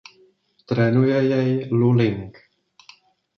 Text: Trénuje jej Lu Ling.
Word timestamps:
Trénuje 0.65 1.15
jej 1.21 1.49
Lu 1.69 1.91
Ling. 1.99 2.31